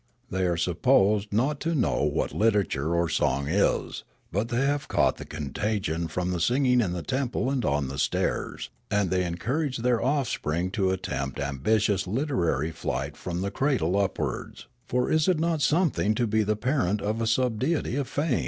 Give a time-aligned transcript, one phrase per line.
[0.31, 5.17] They are supposed not to know what literature or song is; but they have caught
[5.17, 9.23] the contag ion from the singing in the temple and on the stairs, and they
[9.23, 15.27] encourage their offspring to attempt ambi tious literary flight from the cradle upwards; for is
[15.27, 18.39] it not something to be the parent of a subdeity of Fame